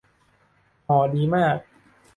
[0.87, 1.57] ห่อดีมาก